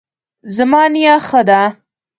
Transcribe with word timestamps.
زما 0.55 0.81
نیا 0.93 1.15
ښه 1.27 1.41
ده 1.49 1.61